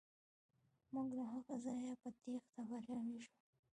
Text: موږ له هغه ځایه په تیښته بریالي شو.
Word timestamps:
موږ 0.93 1.09
له 1.17 1.23
هغه 1.33 1.55
ځایه 1.65 1.93
په 2.01 2.09
تیښته 2.21 2.61
بریالي 2.69 3.17
شو. 3.25 3.35